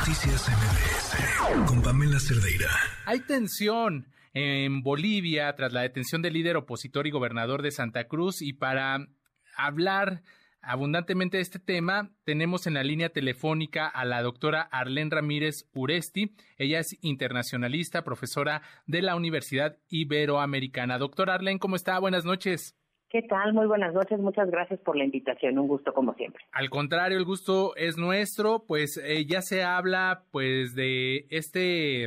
[0.00, 2.70] Noticias MBS con Pamela Cerdeira.
[3.04, 8.40] Hay tensión en Bolivia tras la detención del líder opositor y gobernador de Santa Cruz
[8.40, 9.08] y para
[9.54, 10.22] hablar
[10.62, 16.34] abundantemente de este tema, tenemos en la línea telefónica a la doctora Arlén Ramírez Uresti.
[16.56, 20.96] Ella es internacionalista, profesora de la Universidad Iberoamericana.
[20.96, 21.98] Doctora Arlén, ¿cómo está?
[21.98, 22.74] Buenas noches.
[23.10, 23.52] ¿Qué tal?
[23.52, 24.20] Muy buenas noches.
[24.20, 25.58] Muchas gracias por la invitación.
[25.58, 26.44] Un gusto como siempre.
[26.52, 28.64] Al contrario, el gusto es nuestro.
[28.68, 32.06] Pues eh, ya se habla pues de este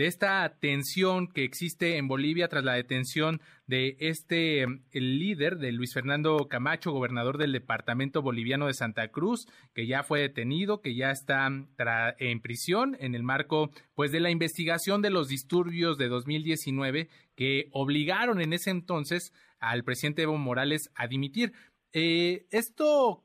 [0.00, 5.72] de esta tensión que existe en Bolivia tras la detención de este el líder de
[5.72, 10.94] Luis Fernando Camacho, gobernador del departamento boliviano de Santa Cruz, que ya fue detenido, que
[10.94, 11.46] ya está
[12.18, 17.68] en prisión en el marco pues de la investigación de los disturbios de 2019 que
[17.72, 21.52] obligaron en ese entonces al presidente Evo Morales a dimitir.
[21.92, 23.22] Eh, esto,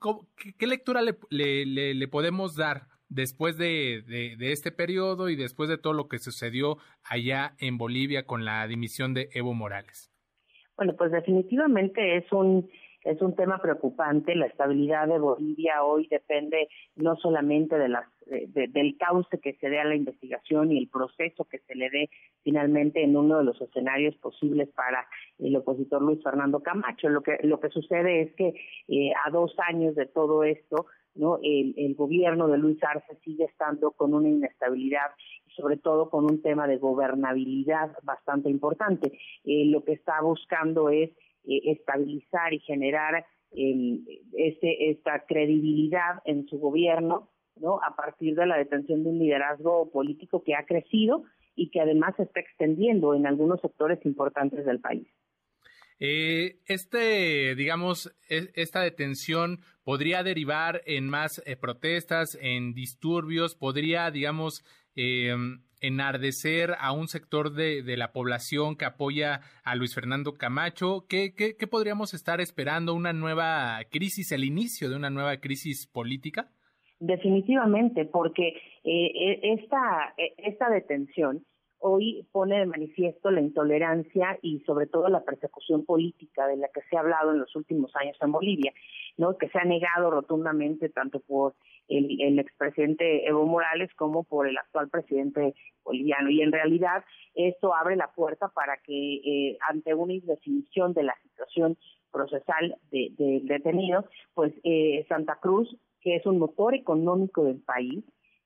[0.57, 5.93] ¿qué, lectura le, le podemos dar después de, de, este periodo y después de todo
[5.93, 10.11] lo que sucedió allá en Bolivia con la dimisión de Evo Morales?
[10.75, 12.69] Bueno, pues definitivamente es un
[13.05, 14.35] es un tema preocupante.
[14.35, 19.79] La estabilidad de Bolivia hoy depende no solamente de las del cauce que se dé
[19.79, 22.09] a la investigación y el proceso que se le dé
[22.43, 27.07] finalmente en uno de los escenarios posibles para el opositor Luis Fernando Camacho.
[27.07, 28.55] Lo que lo que sucede es que
[28.87, 31.39] eh, a dos años de todo esto ¿no?
[31.41, 35.11] El, gobierno de Luis Arce sigue estando con una inestabilidad
[35.47, 39.17] y sobre todo con un tema de gobernabilidad bastante importante.
[39.43, 41.11] Eh, lo que está buscando es
[41.45, 43.25] eh, estabilizar y generar
[44.33, 47.79] este, esta credibilidad en su gobierno, ¿no?
[47.81, 51.23] A partir de la detención de un liderazgo político que ha crecido
[51.55, 55.07] y que además se está extendiendo en algunos sectores importantes del país.
[55.99, 64.11] Eh, este, digamos, e, esta detención podría derivar en más eh, protestas, en disturbios, podría,
[64.11, 64.63] digamos,
[64.95, 71.05] em, enardecer a un sector de, la población que apoya a Luis Fernando Camacho.
[71.07, 72.93] ¿Qué, qué, podríamos estar esperando?
[72.93, 76.49] ¿Una nueva crisis, el inicio de una nueva crisis política?
[76.99, 78.47] Definitivamente, porque
[78.83, 79.11] eh,
[79.43, 81.45] e, esta, e, esta detención
[81.79, 86.81] hoy pone de manifiesto la intolerancia y sobre todo la persecución política de la que
[86.89, 88.73] se ha hablado en los últimos años en Bolivia,
[89.17, 89.37] ¿no?
[89.37, 91.53] que se ha negado rotundamente tanto por
[91.87, 95.53] el, el expresidente Evo Morales como por el actual presidente
[95.83, 96.29] boliviano.
[96.29, 97.03] Y en realidad
[97.35, 101.77] esto abre la puerta para que eh, ante una indefinición de la situación
[102.11, 108.03] procesal del de, detenido, pues eh, Santa Cruz, que es un motor económico del país,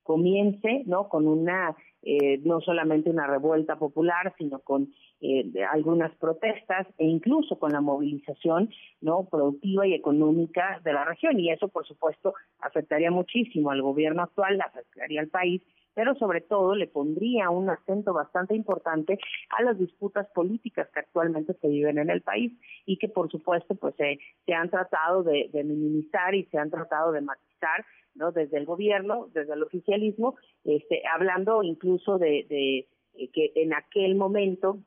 [0.09, 6.87] comience no con una eh, no solamente una revuelta popular sino con eh, algunas protestas
[6.97, 8.71] e incluso con la movilización
[9.01, 11.39] no productiva y económica de la región.
[11.39, 15.61] Y eso por supuesto afectaría muchísimo al gobierno actual afectaría al país
[15.93, 21.53] pero sobre todo le pondría un acento bastante importante a las disputas políticas que actualmente
[21.55, 22.53] se viven en el país
[22.85, 27.19] y que por supuesto pues se han tratado de, minimizar y se han tratado de
[28.15, 28.31] ¿no?
[28.31, 34.15] Desde el gobierno, desde el oficialismo, este, hablando incluso de, de eh, que en aquel
[34.15, 34.79] momento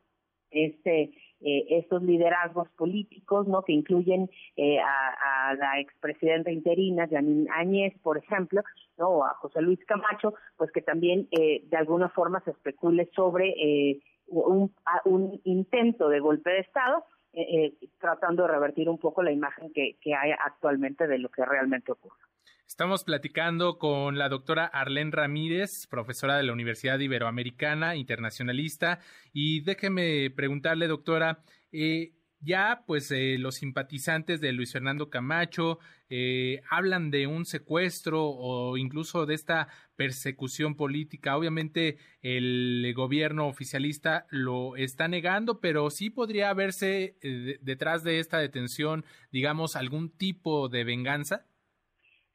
[0.50, 1.12] este
[1.44, 3.62] eh, estos liderazgos políticos, ¿no?
[3.62, 8.62] Que incluyen eh, a, a, la expresidenta interina, Janine Áñez, por ejemplo.
[8.98, 13.48] O a José Luis Camacho, pues que también eh, de alguna forma se especule sobre
[13.48, 14.72] eh, un,
[15.04, 19.96] un intento de golpe de Estado, eh, tratando de revertir un poco la imagen que,
[20.00, 22.20] que hay actualmente de lo que realmente ocurre.
[22.72, 28.98] Estamos platicando con la doctora Arlén Ramírez, profesora de la Universidad Iberoamericana, internacionalista,
[29.30, 36.62] y déjeme preguntarle, doctora, eh, ya pues eh, los simpatizantes de Luis Fernando Camacho eh,
[36.70, 41.36] hablan de un secuestro o incluso de esta persecución política.
[41.36, 47.18] Obviamente el gobierno oficialista lo está negando, pero sí podría verse
[47.60, 51.44] detrás de esta detención, digamos, algún tipo de venganza.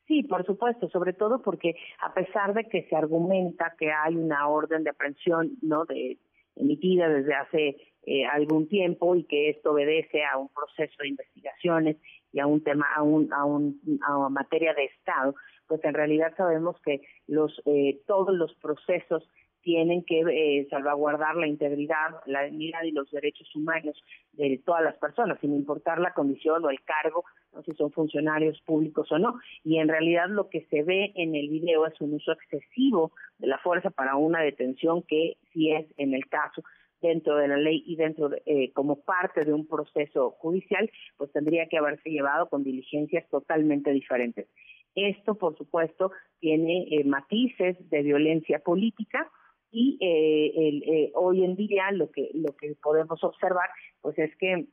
[0.08, 4.48] Sí, por supuesto, sobre todo porque a pesar de que se argumenta que hay una
[4.48, 5.84] orden de aprehensión, ¿no?
[5.86, 6.18] De
[6.56, 11.98] emitida desde hace eh, algún tiempo y que esto obedece a un proceso de investigaciones
[12.32, 15.36] y a un tema, a un, a un, a materia de Estado,
[15.68, 19.30] pues en realidad sabemos que los eh, todos los procesos
[19.68, 24.96] tienen que eh, salvaguardar la integridad, la dignidad y los derechos humanos de todas las
[24.96, 29.38] personas, sin importar la condición o el cargo, no si son funcionarios públicos o no.
[29.66, 33.48] Y en realidad lo que se ve en el video es un uso excesivo de
[33.48, 36.64] la fuerza para una detención que si es en el caso
[37.02, 41.30] dentro de la ley y dentro de, eh, como parte de un proceso judicial, pues
[41.34, 44.48] tendría que haberse llevado con diligencias totalmente diferentes.
[44.96, 49.30] Esto, por supuesto, tiene eh, matices de violencia política
[49.72, 53.70] y eh, el, eh, hoy en día lo que lo que podemos observar
[54.02, 54.68] pues es que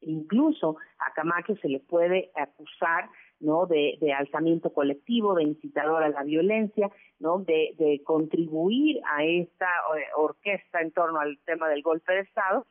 [0.00, 6.08] incluso a Camacho se le puede acusar no de, de alzamiento colectivo de incitador a
[6.08, 9.68] la violencia no de, de contribuir a esta
[10.16, 12.66] orquesta en torno al tema del golpe de estado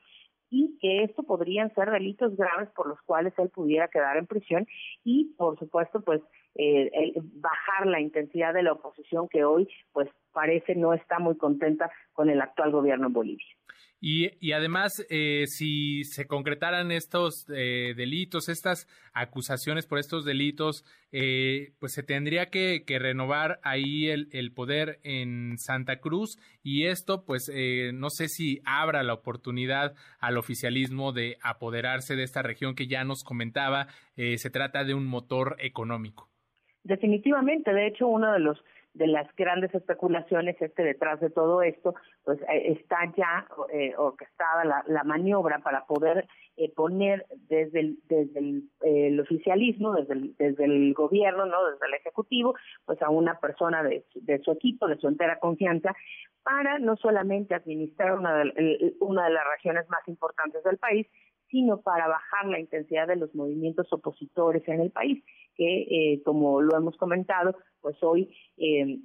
[0.49, 4.65] y que esto podrían ser delitos graves por los cuales él pudiera quedar en prisión
[5.03, 6.21] y por supuesto pues
[6.55, 11.91] eh, bajar la intensidad de la oposición que hoy pues parece no está muy contenta
[12.13, 13.47] con el actual gobierno en Bolivia.
[14.01, 20.85] Y, y además, eh, si se concretaran estos eh, delitos, estas acusaciones por estos delitos,
[21.11, 26.85] eh, pues se tendría que, que renovar ahí el, el, poder en Santa Cruz y
[26.85, 32.41] esto, pues eh, no sé si abra la oportunidad al oficialismo de apoderarse de esta
[32.41, 36.29] región que ya nos comentaba, eh, se trata de un motor económico.
[36.83, 41.93] Definitivamente, de hecho, uno de los de las grandes especulaciones este detrás de todo esto,
[42.23, 46.27] pues eh, está ya eh, orquestada la, la, maniobra para poder
[46.57, 51.65] eh, poner desde el, desde el, eh, el oficialismo, desde el, desde el gobierno, no,
[51.69, 52.55] desde el ejecutivo,
[52.85, 55.93] pues a una persona de, de su equipo, de su entera confianza,
[56.43, 61.07] para no solamente administrar una de, una de las regiones más importantes del país,
[61.49, 65.23] sino para bajar la intensidad de los movimientos opositores en el país,
[65.59, 68.99] que, eh, como lo hemos comentado, pues hoy eh,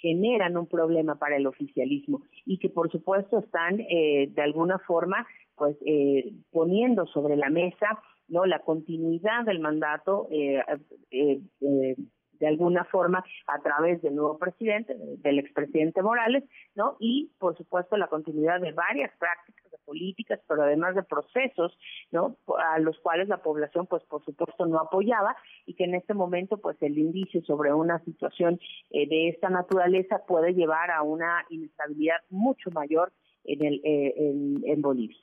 [0.00, 5.26] generan un problema para el oficialismo y que, por supuesto, están eh, de alguna forma
[5.56, 10.62] pues eh, poniendo sobre la mesa no la continuidad del mandato eh,
[11.10, 11.96] eh, eh
[12.38, 16.42] de alguna forma a través del nuevo presidente, del expresidente Morales,
[16.74, 16.96] ¿no?
[16.98, 19.59] Y por supuesto la continuidad de varias prácticas
[19.90, 21.76] políticas, pero además de procesos,
[22.12, 22.36] ¿no?
[22.64, 25.34] A los cuales la población pues por supuesto no apoyaba
[25.66, 28.60] y que en este momento pues el indicio sobre una situación
[28.90, 34.62] eh, de esta naturaleza puede llevar a una inestabilidad mucho mayor en el eh, en,
[34.64, 35.18] en Bolivia.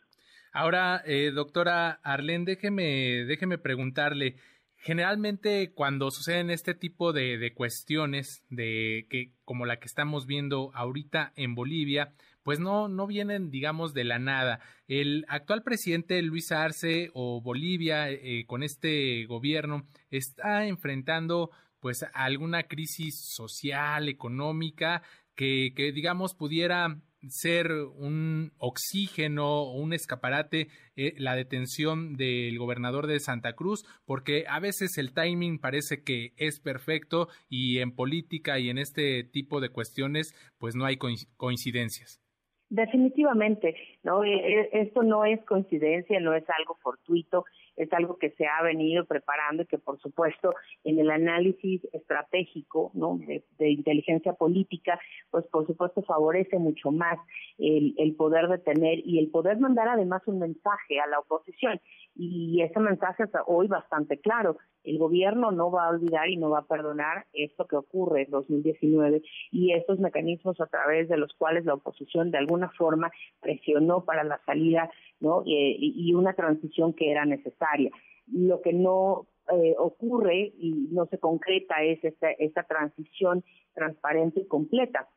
[0.51, 4.35] Ahora, eh, doctora Arlén, déjeme, déjeme preguntarle,
[4.75, 10.71] generalmente cuando suceden este tipo de, de, cuestiones de que como la que estamos viendo
[10.73, 12.13] ahorita en Bolivia
[12.47, 18.09] pues no no vienen digamos de la nada el actual presidente Luis Arce o Bolivia
[18.09, 21.51] eh, con este gobierno está enfrentando
[21.81, 25.01] pues alguna crisis social económica
[25.35, 33.07] que, que digamos pudiera ser un oxígeno o un escaparate eh, la detención del gobernador
[33.07, 38.59] de Santa Cruz, porque a veces el timing parece que es perfecto y en política
[38.59, 40.97] y en este tipo de cuestiones pues no hay
[41.35, 42.21] coincidencias.
[42.69, 47.45] Definitivamente, no, e, e, esto no es coincidencia, no es algo fortuito,
[47.77, 50.53] es algo que se ha venido preparando y que por supuesto
[50.83, 53.17] en el análisis estratégico, ¿no?
[53.19, 57.17] de, de inteligencia política, pues por supuesto favorece mucho más
[57.57, 61.79] el, el poder detener y el poder mandar además un mensaje a la oposición
[62.17, 64.57] y ese mensaje es hoy bastante claro.
[64.83, 68.31] El gobierno no va a olvidar y no va a perdonar esto que ocurre en
[68.31, 69.21] 2019
[69.51, 74.23] y estos mecanismos a través de los cuales la oposición de alguna forma presionó para
[74.23, 77.91] la salida no y, y una transición que era necesaria.
[78.27, 83.43] Lo que no eh, ocurre y no se concreta es esta, esta transición
[83.73, 85.07] transparente y completa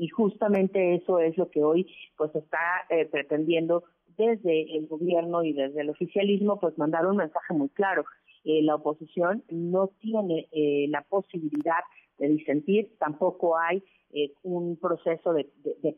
[0.00, 3.84] y justamente eso es lo que hoy pues está eh, pretendiendo
[4.16, 8.06] desde el gobierno y desde el oficialismo, pues mandar un mensaje muy claro.
[8.44, 11.80] Eh, la oposición no tiene eh, la posibilidad
[12.20, 15.48] de disentir, tampoco hay eh, un proceso de,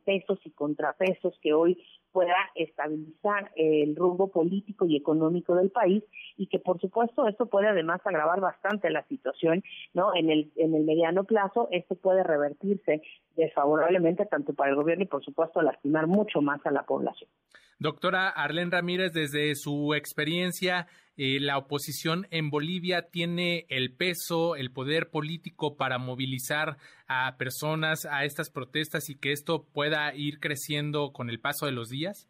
[0.05, 6.05] pesos y contrapesos que hoy pueda estabilizar el rumbo político y económico del país
[6.37, 9.65] y que por supuesto esto puede además agravar bastante la situación
[9.95, 13.01] no en el en el mediano plazo esto puede revertirse
[13.35, 17.31] desfavorablemente tanto para el gobierno y por supuesto lastimar mucho más a la población.
[17.79, 24.73] Doctora Arlén Ramírez, desde su experiencia, eh, la oposición en Bolivia tiene el peso, el
[24.73, 31.13] poder político para movilizar a personas a estas protestas y que esto pueda ir creciendo
[31.13, 32.29] con el paso de los días.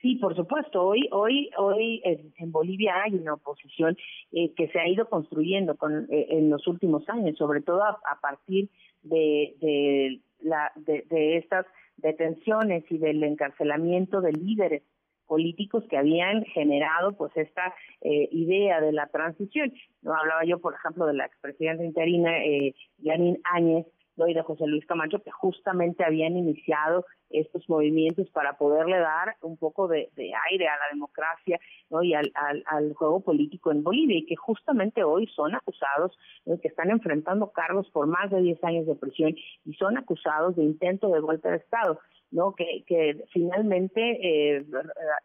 [0.00, 0.82] Sí, por supuesto.
[0.82, 3.96] Hoy, hoy, hoy en, Bolivia hay una oposición
[4.32, 7.98] eh, que se ha ido construyendo con, eh, en los últimos años, sobre todo a,
[8.08, 8.70] a partir
[9.02, 14.82] de, de, la, de, de estas detenciones y del encarcelamiento de líderes
[15.28, 19.72] políticos que habían generado pues esta eh, idea de la transición.
[20.02, 23.86] No hablaba yo, por ejemplo, de la expresidenta interina eh, Yanin Áñez,
[24.26, 29.56] y de José Luis Camacho, que justamente habían iniciado estos movimientos para poderle dar un
[29.56, 30.10] poco de,
[30.50, 32.02] aire a la democracia ¿no?
[32.02, 32.32] y al,
[32.66, 37.88] al, juego político en Bolivia y que justamente hoy son acusados, que están enfrentando cargos
[37.90, 41.56] por más de 10 años de prisión y son acusados de intento de golpe de
[41.56, 41.98] Estado.
[42.30, 42.54] ¿no?
[42.54, 44.64] Que, que finalmente, eh,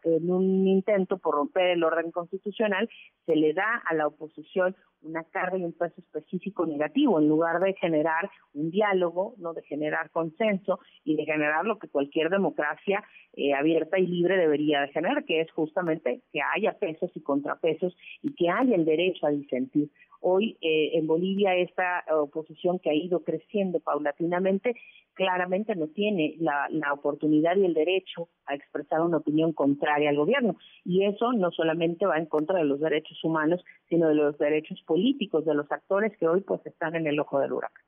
[0.04, 2.88] en un intento por romper el orden constitucional,
[3.26, 7.60] se le da a la oposición una carga y un peso específico negativo, en lugar
[7.60, 13.04] de generar un diálogo, no de generar consenso y de generar lo que cualquier democracia
[13.34, 17.96] eh, abierta y libre debería de generar, que es justamente que haya pesos y contrapesos
[18.20, 19.90] y que haya el derecho a disentir.
[20.20, 24.74] Hoy eh, en Bolivia esta oposición que ha ido creciendo paulatinamente
[25.14, 30.56] claramente no tiene la, oportunidad y el derecho a expresar una opinión contraria al gobierno.
[30.84, 34.82] Y eso no solamente va en contra de los derechos humanos, sino de los derechos
[34.82, 37.83] políticos de los actores que hoy pues están en el ojo del huracán.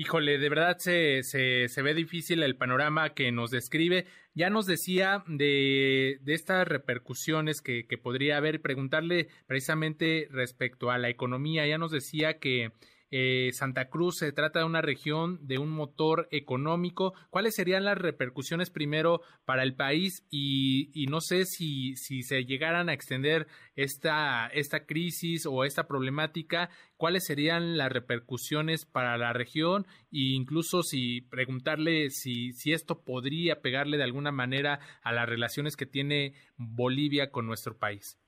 [0.00, 4.06] Híjole, de verdad se, se, se, ve difícil el panorama que nos describe.
[4.32, 8.62] Ya nos decía de, de estas repercusiones que, que podría haber.
[8.62, 11.66] Preguntarle precisamente respecto a la economía.
[11.66, 12.72] Ya nos decía que
[13.10, 17.14] eh, Santa Cruz se trata de una región de un motor económico.
[17.30, 20.26] ¿Cuáles serían las repercusiones primero para el país?
[20.30, 25.88] Y, y no sé si, si se llegaran a extender esta, esta crisis o esta
[25.88, 29.86] problemática, ¿cuáles serían las repercusiones para la región?
[30.12, 35.76] E incluso si preguntarle si, si esto podría pegarle de alguna manera a las relaciones
[35.76, 38.18] que tiene Bolivia con nuestro país.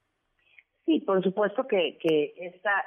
[0.84, 2.34] Sí, por supuesto que, que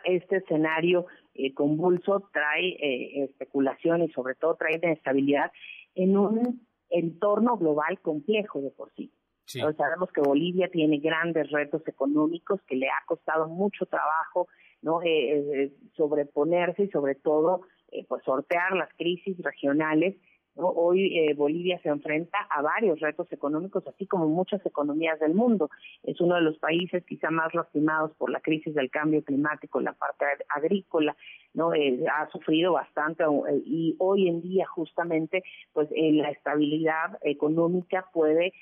[0.04, 5.52] este escenario eh, convulso trae eh, especulación y sobre todo trae inestabilidad
[5.94, 9.12] en un entorno global complejo de por sí.
[9.46, 14.48] sabemos que Bolivia tiene grandes retos económicos que le ha costado mucho trabajo
[14.82, 17.62] no eh, sobreponerse y sobre todo
[18.08, 20.16] pues sortear las crisis regionales
[20.58, 25.70] Hoy eh, Bolivia se enfrenta a varios retos económicos, así como muchas economías del mundo.
[26.04, 29.94] Es uno de los países quizá más lastimados por la crisis del cambio climático la
[29.94, 31.16] parte agrícola,
[31.56, 31.74] ¿no?
[31.74, 35.44] Eh, ha sufrido bastante eh, y hoy en día justamente
[35.74, 38.54] pues la estabilidad económica puede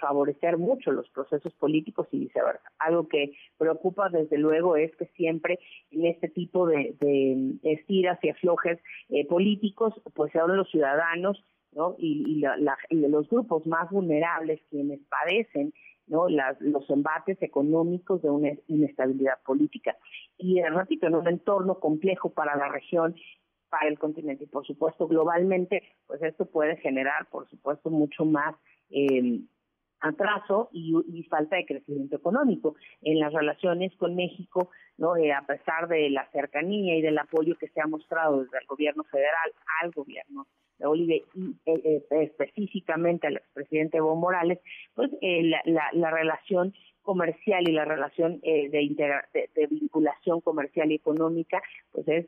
[0.00, 2.72] favorecer mucho los procesos políticos y viceversa.
[2.80, 5.60] Algo que preocupa desde luego es que siempre
[5.92, 6.96] en este tipo de,
[7.62, 8.80] estiras y aflojes
[9.28, 11.44] políticos pues sean los ciudadanos
[11.98, 12.42] y,
[12.90, 15.72] los grupos más vulnerables quienes padecen
[16.08, 16.26] ¿no?
[16.28, 19.96] los embates económicos de una inestabilidad política.
[20.36, 23.14] Y, repito, en un entorno complejo para la región,
[23.68, 28.54] para el continente y, por supuesto, globalmente, pues esto puede generar, por supuesto, mucho más
[28.90, 29.40] eh,
[30.00, 35.88] atraso y, falta de crecimiento económico en las relaciones con México, no eh, a pesar
[35.88, 39.90] de la cercanía y del apoyo que se ha mostrado desde el gobierno federal al
[39.90, 40.46] gobierno
[40.86, 44.60] Bolivia y eh, eh, específicamente al expresidente Evo Morales,
[44.94, 48.68] pues la, la, relación comercial y la relación de,
[49.54, 52.26] de, vinculación comercial y económica, pues es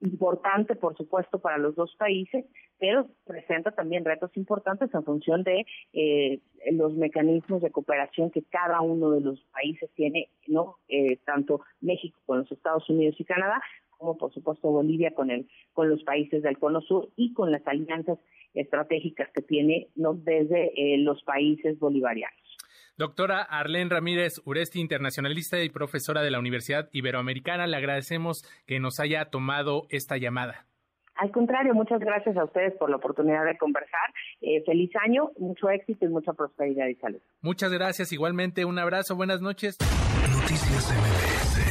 [0.00, 2.44] importante, por supuesto, para los dos países,
[2.78, 6.40] pero presenta también retos importantes en función de eh,
[6.72, 12.18] los mecanismos de cooperación que cada uno de los países tiene, no eh, tanto México
[12.26, 13.60] con los Estados Unidos y Canadá,
[14.00, 17.64] como por supuesto Bolivia con el con los países del Cono Sur y con las
[17.66, 18.18] alianzas
[18.54, 22.34] estratégicas que tiene no desde eh, los países bolivarianos.
[22.96, 29.00] Doctora Arlene Ramírez Uresti, internacionalista y profesora de la Universidad Iberoamericana, le agradecemos que nos
[29.00, 30.66] haya tomado esta llamada.
[31.14, 34.12] Al contrario, muchas gracias a ustedes por la oportunidad de conversar.
[34.40, 37.20] Eh, feliz año, mucho éxito y mucha prosperidad y salud.
[37.42, 39.76] Muchas gracias, igualmente un abrazo, buenas noches.
[39.80, 41.69] Noticias MBS